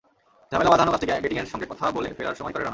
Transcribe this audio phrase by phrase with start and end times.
[0.51, 2.69] ঝামেলা বাধানো কাজটি গ্যাটিংয়ের সঙ্গে কথা বলে ফেরার সময়ই করেন রানা।